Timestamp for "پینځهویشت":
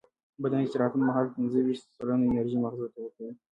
1.35-1.83